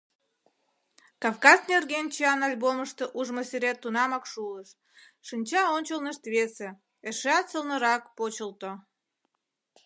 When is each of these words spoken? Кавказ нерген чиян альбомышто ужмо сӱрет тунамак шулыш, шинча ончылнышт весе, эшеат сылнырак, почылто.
Кавказ 1.23 1.59
нерген 1.71 2.05
чиян 2.13 2.39
альбомышто 2.47 3.03
ужмо 3.19 3.41
сӱрет 3.49 3.77
тунамак 3.83 4.25
шулыш, 4.31 4.69
шинча 5.27 5.61
ончылнышт 5.75 6.23
весе, 6.33 6.69
эшеат 7.09 7.45
сылнырак, 7.51 8.03
почылто. 8.17 8.71